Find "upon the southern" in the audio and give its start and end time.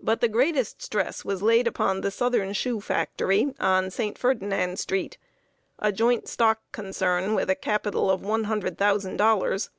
1.66-2.52